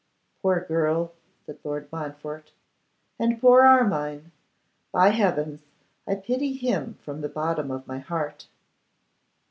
'Poor 0.41 0.61
girl!' 0.61 1.11
said 1.45 1.59
Lord 1.63 1.87
Montfort, 1.91 2.53
'and 3.19 3.39
poor 3.39 3.61
Armine! 3.67 4.31
By 4.91 5.09
heavens, 5.09 5.67
I 6.07 6.15
pity 6.15 6.53
him 6.53 6.95
from 7.03 7.21
the 7.21 7.29
bottom 7.29 7.69
of 7.69 7.85
my 7.85 7.99
heart. 7.99 8.47